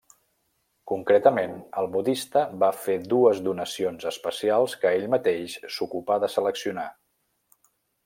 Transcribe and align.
Concretament, 0.91 1.53
el 1.81 1.89
modista 1.97 2.43
va 2.65 2.71
fer 2.87 2.97
dues 3.13 3.43
donacions 3.49 4.09
especials 4.15 4.77
que 4.83 4.97
ell 4.97 5.09
mateix 5.17 5.59
s'ocupà 5.77 6.21
de 6.25 6.35
seleccionar. 6.39 6.91